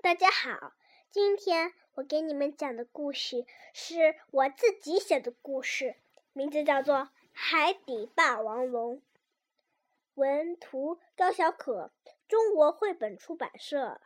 [0.00, 0.74] 大家好，
[1.10, 5.96] 今天我给你们讲的故事是我自己写的故事，
[6.32, 6.96] 名字叫做
[7.32, 8.98] 《海底霸王龙》。
[10.14, 11.90] 文图高小可，
[12.28, 14.00] 中国绘本出版社。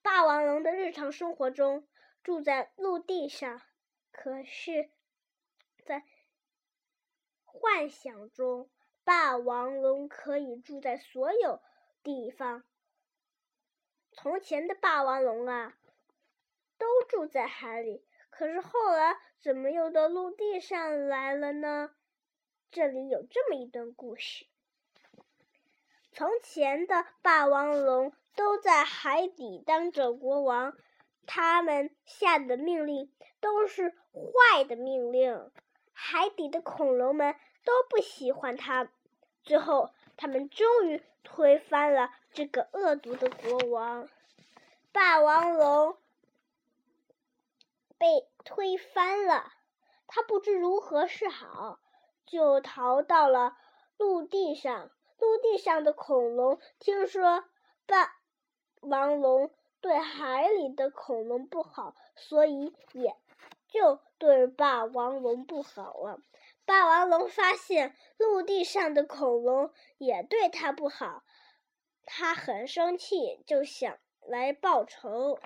[0.00, 1.86] 霸王龙的日常生活中
[2.24, 3.60] 住在陆地上，
[4.12, 4.88] 可是，
[5.84, 6.04] 在
[7.44, 8.70] 幻想中，
[9.04, 11.60] 霸王龙可以住在所有
[12.02, 12.62] 地方。
[14.12, 15.74] 从前的霸王龙啊，
[16.78, 18.04] 都住在海里。
[18.30, 21.90] 可是后来怎么又到陆地上来了呢？
[22.70, 24.46] 这里有这么一段故事：
[26.12, 30.74] 从前的霸王龙都在海底当着国王，
[31.26, 35.50] 他们下的命令都是坏的命令，
[35.92, 37.34] 海底的恐龙们
[37.64, 38.88] 都不喜欢他。
[39.42, 44.08] 最后，他们终于推翻了这个恶毒的国王，
[44.92, 45.96] 霸王龙。
[47.98, 49.52] 被推翻了，
[50.08, 51.78] 他不知如何是好，
[52.26, 53.56] 就逃到了
[53.96, 54.90] 陆地上。
[55.18, 57.44] 陆地上的恐龙听说
[57.86, 58.16] 霸
[58.80, 63.14] 王龙对海里的恐龙不好，所以也
[63.68, 66.20] 就对霸王龙不好了。
[66.64, 71.24] 霸王龙发现陆地上的恐龙也对他不好，
[72.04, 75.38] 他很生气，就想来报仇。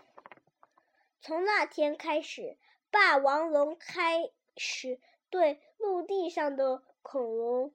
[1.20, 2.58] 从那天开始，
[2.90, 5.00] 霸王龙开始
[5.30, 7.74] 对陆地上的恐龙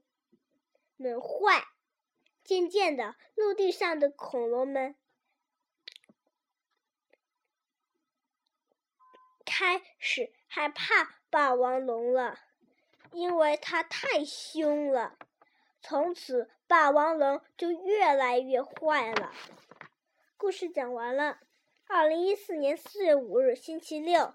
[0.95, 1.66] 们坏。
[2.44, 4.95] 渐渐的，陆地上的恐龙们
[9.45, 12.39] 开始害怕霸王龙了，
[13.12, 15.17] 因为它太凶了。
[15.81, 19.31] 从此，霸王龙就越来越坏了。
[20.38, 21.40] 故事讲完了。
[21.88, 24.34] 二零一四年四月五日，星期六。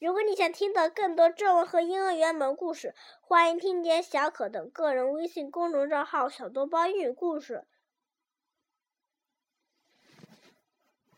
[0.00, 7.64] 如果你想听到更多中文和英文原本故事，欢迎添加小可的个人微信公众账号“小豆包英语故事”。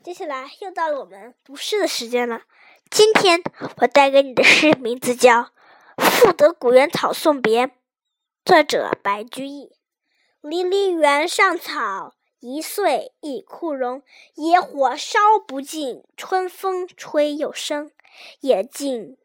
[0.04, 2.42] 接下来又到了我们读诗的时间了。
[2.90, 3.42] 今天
[3.78, 5.40] 我带给你的诗名字叫
[5.96, 7.66] 《赋得古原草送别》，
[8.44, 9.72] 作者白居易。
[10.42, 14.02] 离离原上草，一岁一枯荣。
[14.34, 17.90] 野火烧不尽，春风吹又生。
[18.40, 19.16] 野径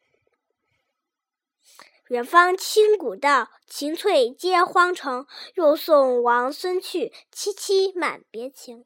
[2.07, 5.27] 远方清古道，晴翠接荒城。
[5.55, 8.85] 又送王孙去，萋萋满别情。